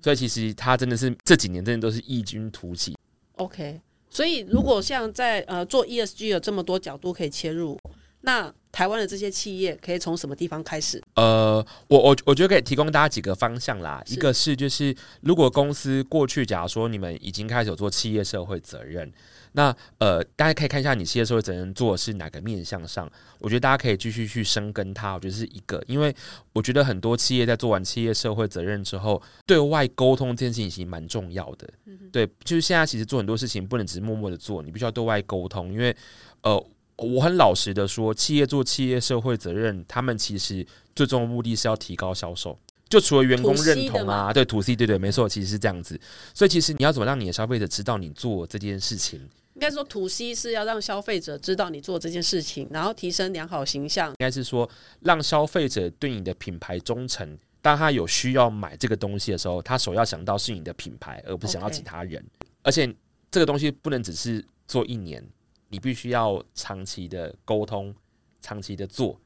[0.00, 2.96] 所以其实他真的是这几年真的都是异军突起。
[3.38, 7.76] OK，所以如果像在呃做 ESG 有这么多角度可以切入，
[8.20, 8.54] 那。
[8.72, 11.00] 台湾的这些企业可以从什么地方开始？
[11.14, 14.02] 呃，我我我觉得可以提供大家几个方向啦。
[14.06, 19.12] 一个是就是，如果公司过去假如说你们已经开始有做企业社会责任，
[19.52, 23.06] 那呃，大家可以看一下你企业社会责任做的是哪个面向上。
[23.38, 25.12] 我觉得大家可以继续去深耕它。
[25.12, 26.14] 我觉得是一个，因为
[26.54, 31.68] 我觉得很多企业在做完企业社会责任之后，对外沟通这件事情其实蛮重要的。
[32.10, 35.94] 对，就是现在其实做很多事情不能只是默默的做，你必须要对外沟通，因为
[36.40, 36.66] 呃。
[36.96, 42.58] 我很老实的说，企业做企业社会责任，他们其实最终的目的是要提高销售。
[42.88, 45.98] 就除了员工认同啊，对，to C，对对，没错，其实是这样子。
[46.34, 49.18] 所以其实你要怎么让你的消费者知道你做这件事情？
[49.54, 54.10] 应该说，to C 是要让消费者知道你做这件事情，然后提升良好形象。
[54.10, 54.68] 应该是说，
[55.00, 57.38] 让消费者对你的品牌忠诚。
[57.62, 62.22] 当他有需要买这个东西的时候，他首要想到是你的品牌，而不是想到其他人。
[62.62, 62.92] 而且
[63.30, 65.24] 这个东西不能只是做一年。
[65.72, 67.92] 你必须要长期的沟通，
[68.42, 69.18] 长期的做，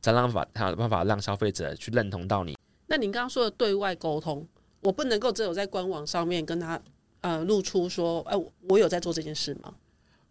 [0.00, 2.58] 才让法才有办法让消费者去认同到你。
[2.88, 4.44] 那您刚刚说的对外沟通，
[4.80, 6.78] 我不能够只有在官网上面跟他
[7.20, 8.36] 呃露出说，哎，
[8.68, 9.72] 我有在做这件事吗？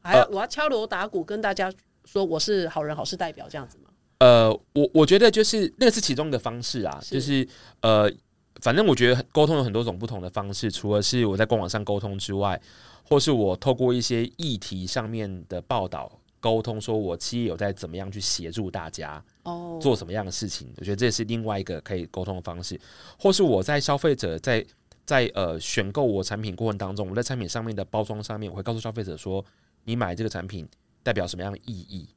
[0.01, 1.71] 还要我要敲锣打鼓跟大家
[2.03, 3.85] 说我是好人好事代表这样子吗？
[4.19, 7.47] 呃，我我觉得就是那个是其中的方式啊，就是
[7.79, 8.11] 呃，
[8.61, 12.61] 反正我觉得沟通有很多种不同的方式，除了是我在官网上沟通之外。
[13.03, 20.71] 或是我透过一些议题上面的报道沟通，说我企业有在怎么样去协助大家哦，做什么样的事情？
[20.77, 22.79] 我觉得这也是另外一个可以沟通的方式。
[23.19, 24.65] 或是我在消费者在
[25.05, 29.43] 在呃选购我产品过程当中，我在产品上面的包装上面，我会告诉消费者说，
[29.83, 30.65] 你买这个产品
[31.03, 32.07] 代表什么样的意义？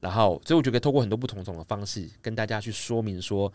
[0.00, 3.52] 然后，所以我觉得透过很多不同种的方式跟大家去说明说，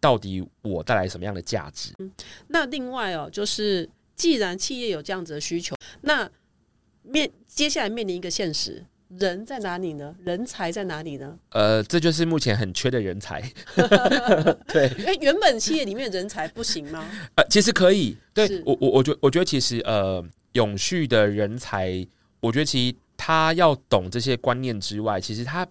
[0.00, 1.92] 到底我带来什么样的价值？
[2.48, 3.88] 那另外哦，就是。
[4.16, 6.30] 既然企业有这样子的需求，那
[7.00, 8.84] 面接下来面临一个现实，
[9.18, 10.14] 人在哪里呢？
[10.22, 11.38] 人才在哪里呢？
[11.52, 13.40] 呃，这就是目前很缺的人才。
[14.68, 17.10] 对，哎，原本企业里面人才不行吗？
[17.36, 18.14] 呃，其实可以。
[18.34, 22.06] 对我，我，我觉，我觉得其实呃，永续的人才，
[22.40, 25.66] 我觉得其实他要懂这些观念之外，其实他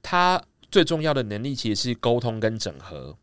[0.00, 3.14] 他最重要的能力其实是沟通跟整合。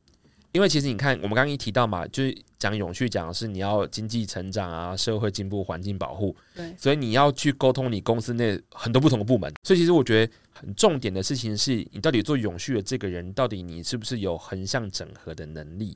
[0.58, 6.36] 因为其实你看，我们刚刚一提到嘛，就是讲永续，讲的是你要经济成长啊，社会进步，环境保护。
[6.56, 9.54] 对，所以你要去沟通你公司内很多不同的部门。
[9.62, 15.96] 所以其实我觉得很重点的事情是，你到底做永续的这个人，到底你是不是有横向整合的能力？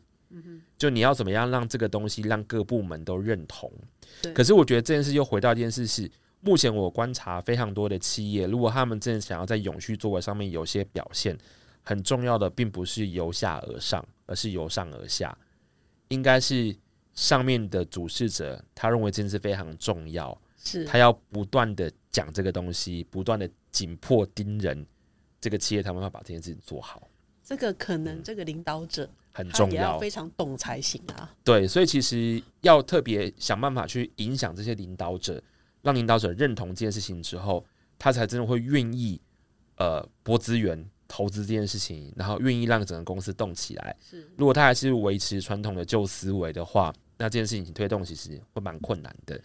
[0.78, 3.68] 就你要怎么样让这个东西让各部门都认同？
[4.22, 4.32] 对。
[4.32, 6.08] 可是我觉得这件事又回到一件事是，
[6.42, 11.36] 目前我观察非常多的企业，如果他们真的想要在永续作为上面有些表现。
[11.84, 15.36] 很重要的并不是由下而上，而是由上而下。
[16.10, 16.76] 应该是
[17.14, 24.86] 上面的主事者，他认为这件事非常重要，是他要不断的讲这个东西，不断的紧迫盯人，
[25.40, 27.08] 这个企业他们要把这件事情做好。
[27.44, 31.34] 这个可能这个领导者很重要，非常懂才行啊。
[31.44, 35.42] 对，所以其实要特别想办法去影响这些领导者，
[35.82, 37.66] 让领导者认同这件事情之后，
[37.98, 39.20] 他才真的会愿意
[39.78, 43.94] 呃拨资源投资这件事情，然后愿意让整个公司动起来。
[44.10, 49.38] 是如果他还是维持传统的旧思维的话，那这件事情推动其实会蛮困难的。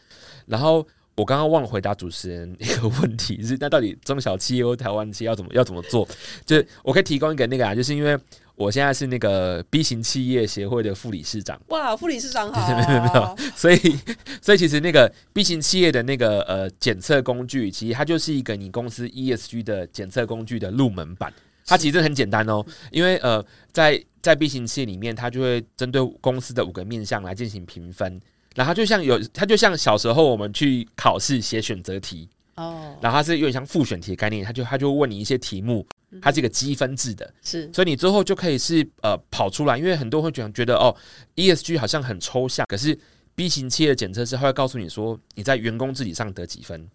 [0.47, 6.07] 然后我刚刚忘了回答主持人一个问题， 是那到底中小企业或台湾企业要怎么要怎么做？
[6.47, 8.17] 就是我可以提供一个那个啊，就是因为
[8.55, 11.61] 我现在是那个 B 型企业协会的副理事长。
[11.69, 13.99] 哇，副理事长好， 没有没有所以，
[14.41, 21.33] 所以其实那个 B 型企业的那个呃检测工具，其实它就是一个你公司 ESG 的检测工具的入门版。
[21.67, 28.21] 它其实很简单哦，因为呃，在在 B 型企业里面，它就会针对公司的五个面向来进行评分。
[28.55, 35.87] 然后它就像有，它就像小时候我们去考试写选择题，哦，然后它是有点像复选题的概念，它就它就问你一些题目，
[36.23, 37.31] 它是一个积分制的。
[37.43, 40.97] 是所以你最后就可以是呃跑出来，因为很多人会觉得觉得哦
[41.35, 42.99] ，ESG 好像很抽象，可是
[43.35, 46.89] B 型企业的检测师他会告诉你说你在员工治理上得几分，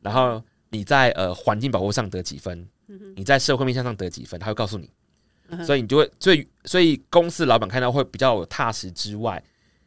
[0.00, 2.66] 然后你在呃环境保护上得几分，
[3.16, 4.90] 你在社会面向上得几分，他会告诉你，
[5.64, 9.42] 所以你就会所以所以公司老板看到会比较有踏实之外。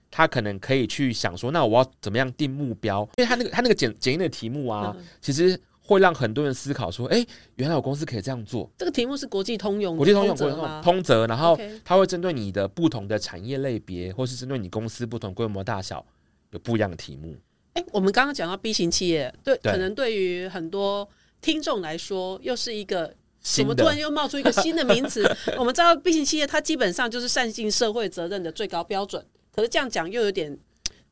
[0.09, 3.01] 他可能可以去想说，那我要怎么样定目标？
[3.17, 7.23] 因为他那个他那个检检验的题目啊，其实会让很多人思考说，哎、
[7.55, 8.71] 原来我公司可以这样做。
[8.77, 10.81] 这个题目是国际通用，国际通用，国际通用？
[10.81, 16.03] 通则，然后它会针对你的不同的产业类别，或是针对你公司不同规模大小，
[16.51, 17.35] 有不一样的题目。
[17.73, 21.07] 哎，我们刚刚讲到 B 型企业，对，对可能对于很多
[21.41, 23.13] 听众来说，又是一个。
[23.39, 25.23] 怎么突然又冒出一个新的名词？
[25.57, 30.57] 我们知道 B 型企业它基本上就是善尽社会责任的最高标准，可是这样讲又有点，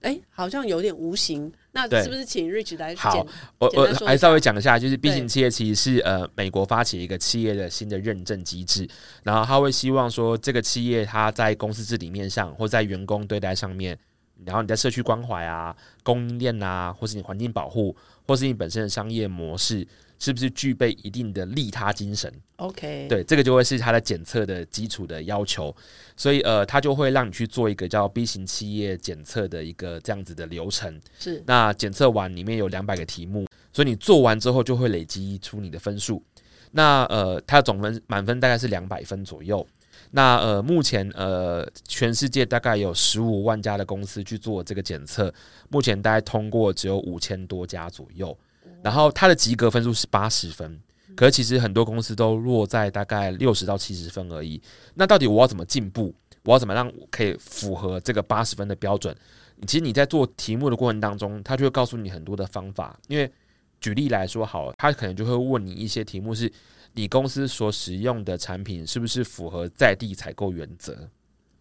[0.01, 1.49] 哎，好像有点无形。
[1.71, 3.25] 那是不是请 Rich 来好
[3.57, 8.85] 我我还稍微下讲一下，就是 B 对型企业其实是呃美国发起一个企业的新的认证机制，
[9.23, 13.97] 然后他会希望说这个企业它在公司治理面上，或在员工对待上面，
[14.43, 17.95] 然后你在社区关怀啊、供应链啊，或是你环境保护，
[18.27, 25.75] 或是你本身的商业模式，是不是具备一定的利他精神？OK，对，这个就会是它的检测的基础的要求，
[26.15, 30.99] 所以呃，它就会让你去做一个叫 B 型企业检测的一个这样子的流程。
[31.19, 36.23] 是那检测完里面有两百个题目，所以你做完之后就会累积出你的分数。
[36.71, 39.65] 那呃，它的总分满分大概是两百分左右。
[40.11, 45.33] 那呃，目前呃，全世界大概有十五万家的公司去做这个检测，
[45.69, 48.37] 目前大概通过只有五千多家左右。
[48.85, 50.79] 然后他的及格分数是八十分，
[51.15, 54.61] 可是其实很多公司都落在大概六十到七十分而已。
[54.93, 56.13] 那到底我要怎么进步？
[56.43, 59.17] 我要怎么让我可以符合这个八十分的标准？
[59.65, 62.95] 其实你在做题目的过程当中，他就会告诉你很多的方法。
[63.07, 63.27] 因为
[63.81, 66.51] 举例来说好了，他可能就会问你一些题目是：
[66.93, 71.09] 你公司所使用的产品是不是符合在地采购原则？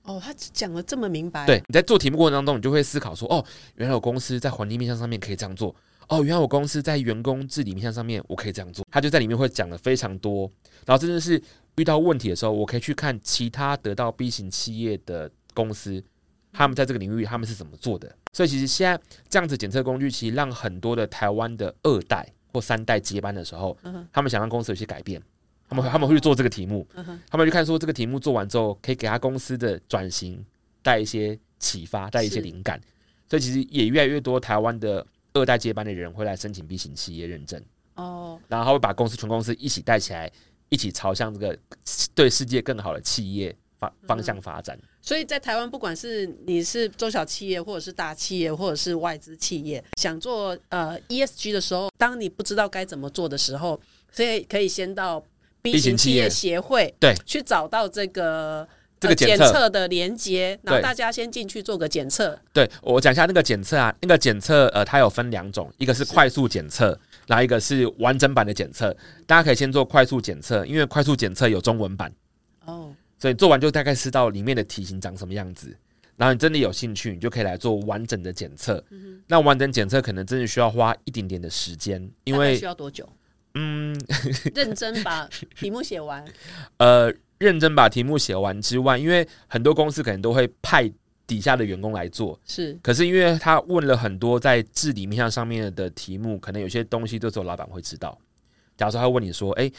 [0.02, 3.42] 哦，他讲的这么明白，对，你在做题目过程当中，你就会思考说：哦，
[3.76, 5.74] 原来我公司在环境面向上面可以这样做。
[6.08, 8.84] 哦，原来我公司在员工治理面向上面我可以这样做。
[8.90, 10.50] 他就在里面会讲的非常多，
[10.84, 11.40] 然后真的是
[11.76, 16.02] 遇到问题的时候，我可以去看其他得到 B 型企业的公司，
[16.52, 18.14] 他们在这个领域他们是怎么做的。
[18.32, 23.76] 所以其实现在这样子检测工具，其实让很多的台湾的二代或三代接班的时候，
[24.12, 25.22] 他们想让公司有些改变，
[25.68, 30.44] 他们会他们会去做这个题目，他们会去看说这个题目做完之后，可以给他公司的转型
[30.82, 32.80] 带一些启发，带一些灵感。
[33.28, 37.60] 所以其实也越来越多台湾的二代接班的人会来申请 B 型企业认证，
[37.96, 40.30] 哦，然后他会把公司全公司一起带起来，
[40.68, 41.58] 一起朝向这个
[42.14, 44.78] 对世界更好的企业方方向发展。
[45.02, 53.80] 所以在台湾，不管是你是中小企业，或者是大企业，或者是外资企业，想做呃 ESG 的时候，当你不知道该怎么做的时候，
[54.12, 55.20] 所以可以先到
[55.60, 58.68] B 型企业协会对去找到这个。
[59.04, 62.38] 这个呃检检测测的连接，然后大家先进去做个检测。
[62.52, 68.94] 对我讲一下那个检测啊，那个检测呃，它有分两种，一个是快速检测，然后一个是完整版的检测。
[69.26, 72.12] 大家可以先做快速检测，因为快速检测有中文版，
[72.64, 75.76] 哦，所以做完就大概知道里面的题型长什么样子。
[76.16, 78.82] 然后你真的有兴趣，你就可以来做完整的检测。
[79.26, 83.08] 那完整检测可能真的需要花一点点的时间，因为需要多久？
[83.56, 83.96] 嗯
[84.54, 86.24] 认真把题目写完。
[86.78, 90.90] 呃，认真把题目写完之外，因为很多公司可能都会派
[91.26, 98.18] 底下的员工来做，是可是因为他问了很多在治理面向上面的题目，可能有些东西都只有老板会知道。
[98.76, 99.70] 假如说他问你说：“哎、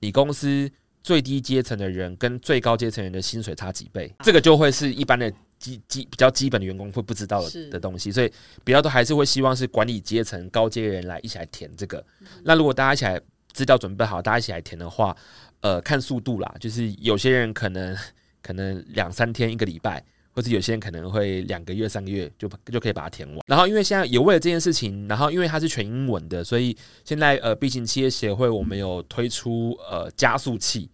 [0.00, 0.70] 你公司
[1.02, 12.04] 最低阶层的人跟最高阶层人的薪水差几倍？”这个就会是一般的基基比较基本的员工会不知道是的东西，所以比较多还是会希望是管理阶层高阶人来一起来填这个。
[12.44, 13.20] 那如果大家一起来
[13.52, 15.16] 资料准备好，大家一起来填的话，
[15.62, 17.96] 呃，看速度啦，就是有些人可能
[18.42, 20.04] 可能两三天一个礼拜。
[20.34, 23.38] 或者有些人可能会两个月、三个月就就可以把它填完。
[23.46, 30.88] 然后因为现在也为了这件事情，然后因为它是全英文的，所以现在呃毕竟企业协会我们有推出呃加速器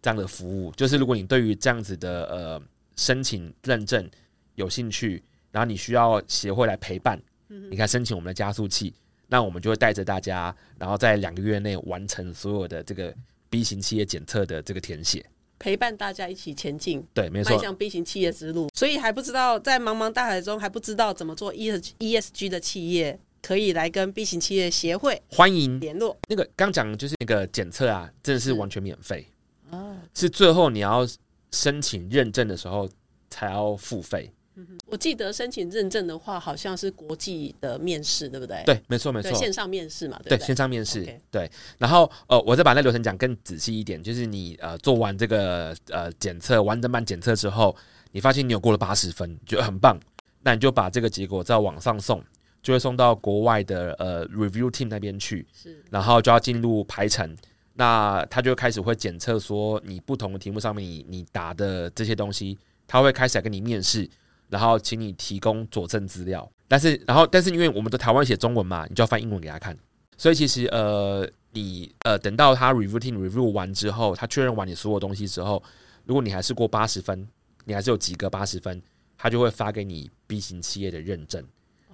[0.00, 2.62] 这样的服务，就是如果你对于这样子的呃
[2.94, 4.08] 申请认证
[4.54, 8.94] 有兴趣，然后你需要协会来陪伴，你看申请我们的加速器，
[9.26, 13.12] 那我们就会带着大家，然后在两个月内完成所有的这个
[13.50, 15.24] B 型企业检测的这个填写。
[15.58, 18.68] 陪伴大家一起前进，对，没错，迈向 B 型企业之路。
[18.74, 26.14] 所以还不知道在茫茫大海中还不知道怎么做 E E S G 的企业，可以来跟 B 型企业协会欢迎联络。
[26.28, 29.26] 那个刚讲就是那个检测啊，真的是完全免费
[29.70, 31.08] 哦，是最后你要
[31.52, 32.86] 申请认证的时候
[33.30, 34.30] 才要付费。
[34.86, 38.62] 我记得申请认证的话，好像是国际的面试，对不对？
[38.64, 41.04] 对，没错没错，线上面试嘛，对，线上面试。
[41.30, 47.76] 对，然后呃，我再把那流程讲更仔细一点，就是你呃做完这个呃检测完整版检测之后，
[48.12, 49.98] 你发现你有过了八十分，就很棒，
[50.42, 52.22] 那你就把这个结果在网上送，
[52.62, 57.36] 就会送到国外的呃 review team 那边去，是，然后就要进入排程，
[57.74, 64.08] 那他就开始会检测说你不同的题目上面你你答的这些东西，他会开始来跟你面试。
[64.48, 69.76] 然后请你提供佐证资料，但是然后但是因为我们的台湾写中文嘛，你就要翻英文给他看。
[70.16, 75.62] 所以其实呃，你呃等到他 review team review 完之后，他确认完你所有东西之后，
[76.04, 77.28] 如果你还是过八十分，
[77.64, 78.80] 你还是有及格八十分，
[79.18, 81.44] 他就会发给你 B 型企业的认证。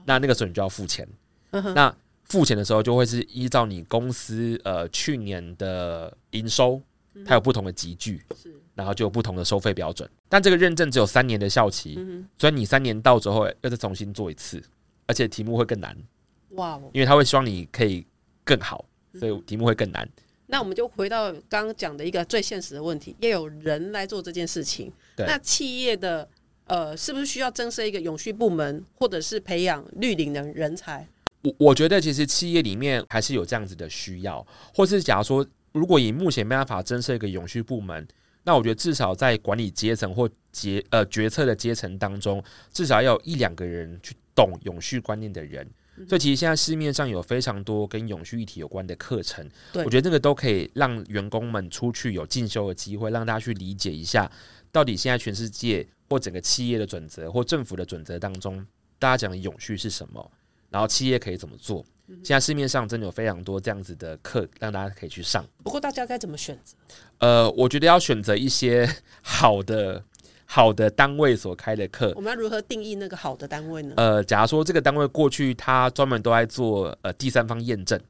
[0.04, 1.08] 那那个时候你就要付钱。
[1.50, 6.80] 那付钱的时候就会是依照你公司呃去年的营收，
[7.26, 8.22] 它有不同的集聚。
[8.36, 8.54] 是。
[8.74, 11.98] 然后就有不同的收费标准，但这个认证只有三年的效期，
[12.38, 14.62] 所以你三年到之后要再重新做一次，
[15.06, 15.94] 而且题目会更难。
[16.52, 16.80] 哇！
[16.94, 18.06] 因为他会希望你可以
[18.44, 18.82] 更好，
[19.20, 20.08] 所以题目会更难。
[20.46, 24.90] 那我们就回到刚刚讲的一个最现实的问题：要有人来做这件事情。
[25.18, 26.26] 那企业的
[26.64, 31.06] 呃，是不是需要增设一个永续部门，或者是培养绿领的人才？
[31.42, 38.06] 我我觉得其实企业里面还是有这样子的需要，或是假如说，如果以目前没办法增设一个永续部门。
[38.44, 45.64] 那我觉得至少在管理阶层或决呃决策的阶层当中，至少要有一两个人去懂永续观念的人。
[46.08, 54.28] 所以其实现在市面上有非常多跟永续议题有关的课程，我觉得这个都可以让员工们出去有进修的机会，让大家去理解一下，
[54.72, 58.66] 到底现在全世界或整个企业的准则或政府的准则当中，
[58.98, 60.32] 大家讲的永续是什么，
[60.68, 61.84] 然后企业可以怎么做。
[62.22, 65.44] 现在市面上真的有非常多这样子的课，让大家可以去上。
[65.62, 66.76] 不过大家该怎么选择？
[67.18, 68.88] 呃，我觉得要选择一些
[69.22, 70.02] 好的、
[70.44, 72.12] 好的单位所开的课。
[72.16, 73.94] 我们要如何定义那个好的单位呢？
[73.96, 78.00] 呃，假如说这个单位过去他专门都在做呃第三方验证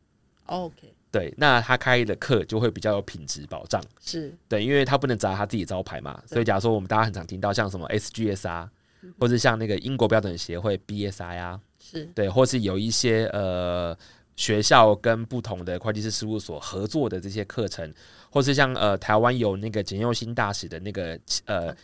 [0.46, 3.82] ，OK，对，那他开的课就会比较有品质保障。
[4.00, 6.22] 是对，因为他不能砸他自己招牌嘛。
[6.26, 8.70] 所以假如说我们大家很常听到像什么 SGS 啊，
[9.20, 11.60] 或者像那个英国标准协会 BSI 啊。
[11.92, 13.96] 是对，或是有一些呃
[14.34, 17.92] 学校跟不同的会计师事务所合作的这些课程，
[18.30, 21.74] 或是像呃台湾有那个简佑新大使的那个呃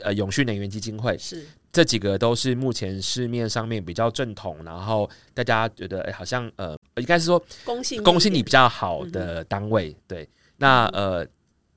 [0.00, 10.26] 呃永续能源基金会，是这几个都是目前市面上面比较正统，然后大家觉得哎好像呃应该是说公信公信力比较好的单位，对，
[10.56, 11.26] 那呃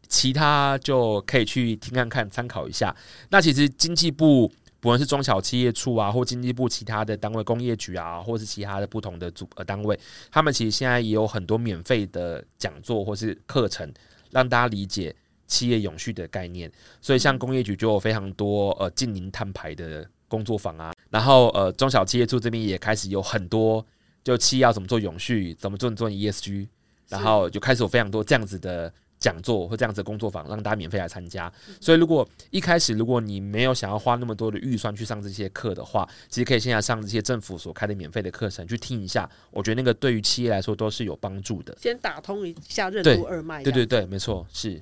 [0.08, 2.96] 其他就可以去听看看参考一下。
[3.30, 4.50] 那其实经济部。
[4.82, 9.98] 不论是中小企业处啊，或经济部其他的单位、工业局啊，或是其他的不同的组呃单位，
[10.32, 13.90] 他们其实现在也有很多免费的讲座或是课程，
[14.32, 15.16] 让大家理解
[15.46, 16.70] 企业永续的概念。
[17.00, 23.86] 所以像工业局就有非常多呃近零碳排的工作坊啊，然后呃中小企业处这边也开始有很多
[24.24, 26.68] 就企业要怎么做永续，怎么做做 ESG，
[27.08, 28.92] 然后就开始有非常多这样子的。
[29.22, 31.50] 讲座或这样子的工作坊，让大家免费来参加。
[31.80, 39.30] 所以，如果一开始如果你没有想要花那么多的预算去上这些课的话，其实可以现在上这些政府所开的免费的课程去听一下。
[39.52, 41.78] 我觉得那个对于企业来说都是有帮助的。
[41.80, 43.64] 先打通一下任督二脉。
[43.64, 44.82] 对对对，没错，是。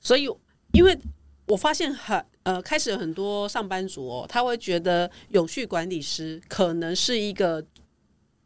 [0.00, 0.26] 所以，
[0.72, 0.98] 因为
[1.46, 7.62] 我发现很呃，开始有很多上班族哦，他会觉得永续管理师可能是一个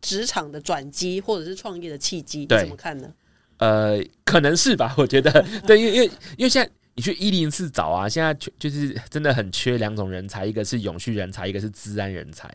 [0.00, 2.40] 职场的转机，或者是创业的契机。
[2.40, 3.12] 你怎么看呢？
[3.58, 5.30] 呃，可能是吧，我觉得
[5.66, 12.48] 对，因为因为因为现在你去一零四找啊，现在缺就是真的很缺两种人才，一个是永续人才，一个是治安人才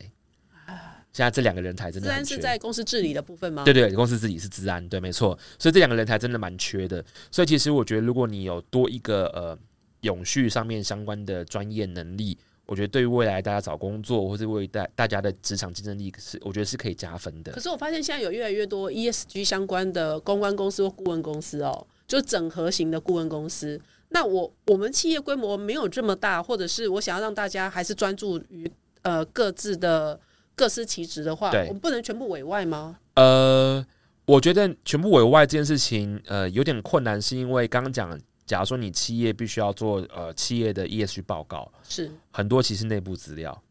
[1.12, 3.64] 现在这两个人才真的，治安是在公司治理的部分吗？
[3.64, 5.38] 对对，公司治理是治安，对，没错。
[5.60, 7.04] 所以这两个人才真的蛮缺的。
[7.30, 9.58] 所以其实我觉得，如果你有多一个呃
[10.02, 12.38] 永续上面相关的专业能力。
[12.66, 17.52] 我觉得对于未来大家找工作，或是为大大家的职场竞争力，是我觉得是可以加分的。
[17.52, 23.80] 可是我发现现在有越来越多 ESG 相关的公关公司或顾问公司哦，就整合型的顾问公司。
[24.10, 30.20] 那我我们企业规模没有这么大，或者是我想要让大家还是专注于呃各自的
[30.56, 32.98] 各司其职的话，我们不能全部委外吗？
[33.16, 33.86] 呃，
[34.26, 43.62] 我觉得全部委外这件事情，呃，有点困难，是因为刚刚讲，假如说你企业必须要做呃企业的 ESG 报告，是，很多其实内部资料，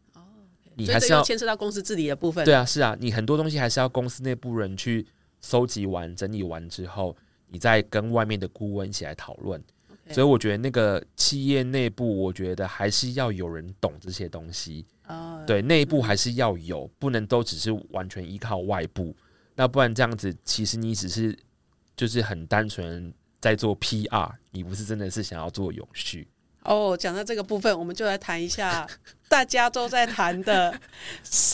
[0.74, 2.44] 你还是要牵涉到公司治理的部分。
[2.44, 5.06] 对啊，是啊，你很多东西还是要公司内部人去
[5.40, 7.16] 搜集完、整理完之后，
[7.48, 9.62] 你再跟外面的顾问一起来讨论。
[10.10, 14.84] 所以我觉得那个企业内部，我觉得还是要有人懂这些东西。
[15.06, 19.14] 啊，对，内部还是要有，不能都只是完全依靠外部。
[19.54, 21.36] 那不然这样子，其实你只是
[21.96, 23.12] 就是很单纯
[23.42, 26.28] 在做 PR，你不是真的是想要做永续。
[26.62, 28.86] 哦，讲到这个部分，我们就来谈一下
[29.28, 30.80] 大家都在谈的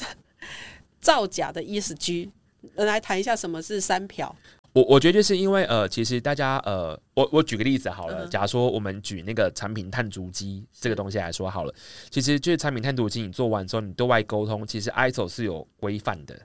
[1.01, 2.28] 造假的 ESG，
[2.74, 4.36] 呃来谈一下什么是三漂。
[4.74, 11.74] 我我觉得就是因为呃，其实大家呃，我我举个例子好了，嗯假如说我们举那个产品碳足迹这个东西来说好了，
[12.11, 16.39] 其实就是产品碳足迹你做完之后，你对外沟通，其实 ISO 是有规范的，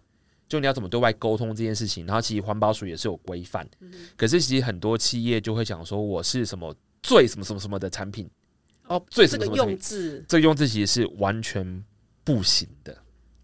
[0.53, 3.67] 就你要怎么对外沟通这件事情，然后其实环保署也是有规范，
[4.15, 8.29] 可是其实很多企业就会讲说我是什么最什么什么什么的产品，
[8.85, 10.23] 哦，最这个什么什么产品用字。
[10.27, 11.83] 这个用字其实是完全
[12.23, 12.95] 不行的，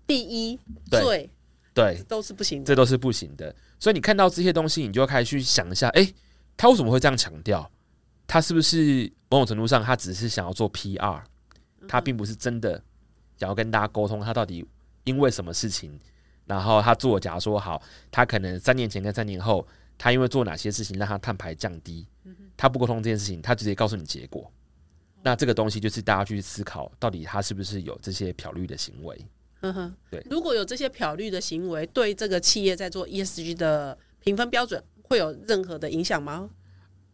[0.05, 0.55] 第一
[0.87, 1.29] 对最
[1.73, 2.65] 对，都是不行的。
[2.65, 3.55] 这都是不行的。
[3.79, 6.13] 所以你看到这些东西，你就开始去想一下，诶，
[6.55, 7.67] 他为什么会这样强调？
[8.27, 11.23] 他是不是某种程度上，他只是想要做 PR，
[11.87, 12.79] 他并不是真的
[13.39, 14.63] 想要跟大家沟通，他到底
[15.05, 15.99] 因为什么事情，
[16.49, 17.79] 然后他做假如说好，
[18.09, 19.65] 他可能三年前跟三年后，
[19.99, 22.07] 他因为做哪些事情让他碳排降低，
[22.57, 24.51] 他不沟通这件事情，他直接告诉你结果。
[25.21, 29.25] 那这个东西就是大家去思考，到底他是不是有这些漂绿的行为？
[29.61, 36.49] 嗯哼，对如果有这些漂绿的行为，对这个企业在做 ESG 的评分标准会有任何的影响吗？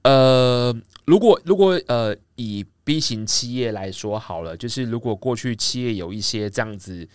[0.03, 0.73] 呃，
[1.05, 7.05] 如果如果呃以 B 型企业来说好了，就是如果过去企业有一些这样子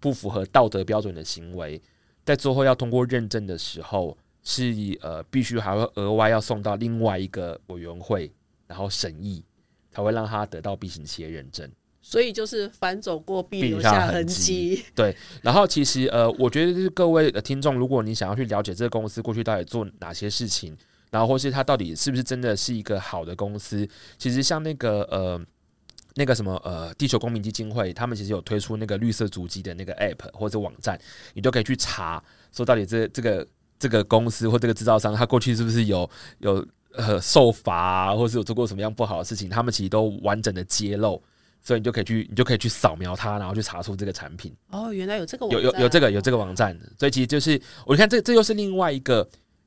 [0.00, 1.80] 不符合道德标准的行为，
[2.24, 8.30] 在最后要通过认证的时候，是呃必须还会额外要送到另外一个委员会，
[8.66, 9.44] 然后审议，
[9.90, 11.70] 才会让他得到 B 型企业认证。
[12.00, 15.14] 所以就是反走过必必留下痕痕迹 对。
[15.42, 20.76] 然后其实呃，我觉得就是各位的听众，如果你想要去了解这个公司过去到底做哪些事情，
[21.10, 23.86] 然后或是它到底是不是真的是一个好的公司，
[24.16, 25.44] 其实像那个呃。
[26.18, 31.00] 那个什么呃，地球公民基金会，他们其实有推出那个绿色足迹的那个 app 或者网站，
[31.32, 33.46] 你都可以去查，说到底这这个
[33.78, 36.10] 这个公司或这个制造商，他过去是不是有
[36.40, 41.22] 有呃受罚、啊，或是有做过什么样不好的事情，他们其实都完整的揭露，
[41.62, 44.52] 所以你就可以去你就可以去扫描它，然后去查出这个产品。
[44.70, 49.22] 哦，原来有这个网有有有这个有这个网站，所以其实就是我看这这又是另外一个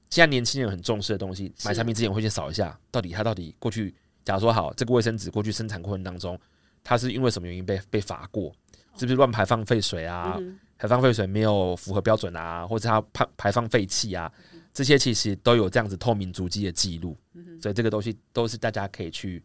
[0.09, 1.53] 现在年轻人很重视的东西。
[1.63, 6.39] 买产品之前我会先扫一下，到底它到底过去，假如说好这个卫生纸过去生产过程当中，
[6.83, 8.51] 它是因为什么原因被被罚过，
[8.97, 10.35] 是不是乱排放废水啊？
[10.39, 14.31] 嗯排放废水没有符合标准啊，或者它排排放废气啊，
[14.73, 17.15] 这些其实都有这样子透明足迹的记录，
[17.61, 19.43] 所以这个东西都是大家可以去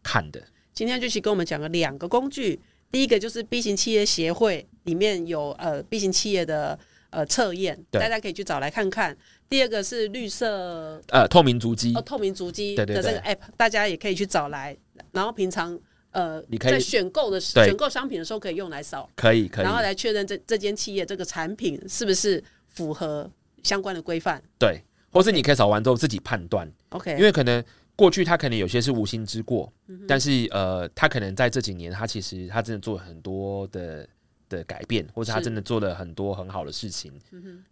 [0.00, 0.40] 看的。
[0.72, 6.78] 今天就去跟我们讲了两个工具，第一个就是 B 型企业协会里面有呃 B 型企业的
[7.16, 7.98] 呃测验，对。
[7.98, 9.16] 大家可以去找来看看。
[9.48, 11.94] 第二个是绿色呃，透明足迹。
[11.94, 14.76] 哦，透明足迹的这个 app，大家也可以去找来，
[15.12, 15.78] 然后平常
[16.10, 17.64] 呃你可以在选购的时对。
[17.64, 19.64] 选购商品的时候可以用来扫，可以可以。
[19.64, 23.30] 然，后来确认这这间企业这个产品是不是符合
[23.62, 24.42] 相关的规范。
[24.58, 26.70] 对，或是你可以扫完之后自己判断。
[26.90, 27.64] OK，因为可能
[27.94, 29.72] 过去他可能有些是无心之过，
[30.06, 34.06] 但是呃，他可能在这几年，他其实他真的做了很多的
[34.48, 37.12] 的改变，或者他真的做了很多很好的事情，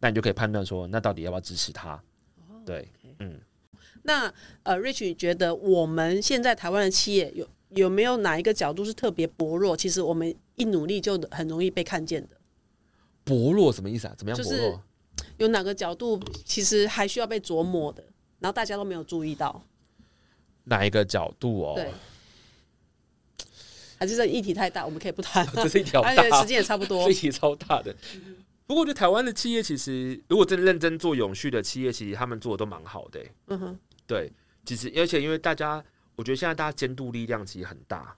[0.01, 2.03] 那你就可以判断说，那到底要不要支持他？
[2.65, 3.39] 对，嗯，
[4.03, 9.77] 那呃，Rich 你觉得我们现在台湾的企业有有没有哪一个角度是特别薄弱？
[9.77, 12.37] 其实我们一努力就很容易被看见的。
[13.25, 14.15] 薄弱什么意思啊？
[14.17, 14.83] 怎么样就是薄弱？
[15.39, 18.03] 有哪个角度其实还需要被琢磨的，
[18.41, 19.63] 然后大家都没有注意到，
[20.65, 21.75] 哪一个角度哦？
[21.77, 21.91] 对，
[23.99, 25.47] 还是这议题太大，我们可以不谈。
[25.55, 27.15] 这是一条 而大且时间也差不多 这一。
[27.15, 27.95] 题超大的。
[28.67, 34.33] 不过，我觉得台湾的企业其实，如果真的认真做永续的企业，其实他们做的都蛮好的欸、嗯哼，对，
[34.65, 35.85] 其实而且因为大家，
[36.17, 38.17] 我觉得现在大家监督力量其实很大，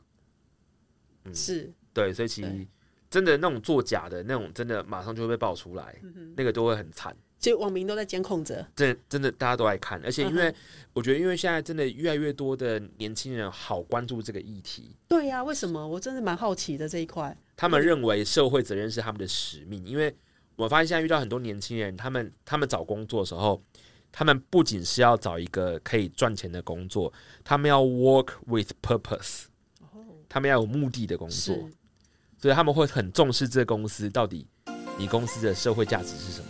[1.24, 2.66] 嗯是对，所以其实
[3.10, 7.16] 真的那种作假的那种，真的马上就会被爆出来，嗯那个都会很惨。
[7.38, 8.66] 其实网民都在监控着。
[8.74, 10.54] 真真的大家都爱看，而且因为嗯
[10.92, 15.86] 我觉得，因为现在真的越来越多的年轻人好关注这个议题，对呀、为什么？
[15.86, 17.36] 我真的蛮好奇的这一块。
[17.56, 19.86] 他们认为社会责任是他们的使命。
[19.86, 20.14] 因为
[20.56, 23.62] 我发现现在遇到很多年轻人，他们他们找工作的时候，
[24.10, 27.12] 他们不仅是要找一个可以赚钱的工作，
[27.44, 29.44] 他们要 work with purpose，
[29.80, 31.54] 哦他们要有目的的工作，
[32.38, 34.46] 所以他们会很重视这个公司到底
[34.98, 36.45] 你公司的社会价值是什么。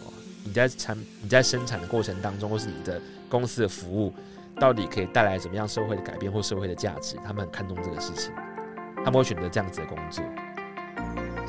[0.47, 4.13] 你在产你在生产的过程当中，或是你的公司的服务，
[4.61, 7.17] 到底可以带来怎么样社会的改变或社会的价值？
[7.27, 8.33] 他们很看重这个事情，
[9.05, 10.25] 他们会选择这样子的工作。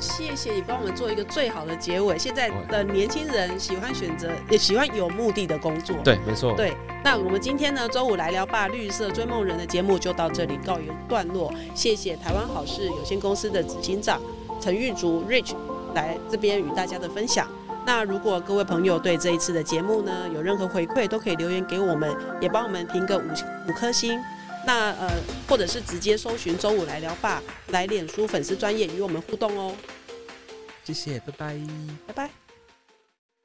[0.00, 2.16] 谢谢你帮我们做一个最好的结尾。
[2.16, 5.96] 现在的年轻人喜欢选择，也喜欢有目的的工作。
[6.04, 6.54] 对，没错。
[6.54, 11.52] 对，那我们今天呢，周五来聊吧绿色追梦人的节目就到这里告一段落。
[11.74, 14.20] 谢谢台湾好事有限公司的执行长
[14.60, 15.56] 陈玉竹 Rich
[15.94, 17.48] 来这边与大家的分享。
[17.86, 23.22] 那如果各位朋友对这一次的节目呢有任何回馈，都可以留言给我们，也帮我们评个五
[23.68, 24.20] 五颗星。
[24.66, 25.08] 那呃，
[25.48, 29.74] 或者是直接搜寻周五来聊吧，来脸书粉丝专业与我们互动哦。
[30.84, 31.58] 谢谢，拜拜。
[32.06, 32.47] 拜拜。